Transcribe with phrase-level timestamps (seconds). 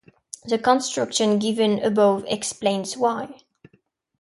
[0.45, 3.41] The construction given above explains why.